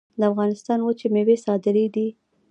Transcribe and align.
د 0.19 0.21
افغانستان 0.31 0.79
وچې 0.81 1.07
میوې 1.13 1.35
صادرېدې 1.45 2.07